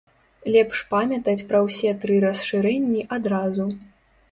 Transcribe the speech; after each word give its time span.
Лепш 0.53 0.79
памятаць 0.93 1.43
пра 1.51 1.61
ўсе 1.67 1.93
тры 2.07 2.17
расшырэнні 2.25 3.07
адразу. 3.21 3.71